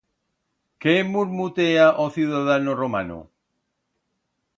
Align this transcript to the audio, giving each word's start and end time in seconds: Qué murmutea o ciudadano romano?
Qué 0.85 0.93
murmutea 1.09 1.87
o 2.03 2.05
ciudadano 2.15 2.71
romano? 2.81 3.19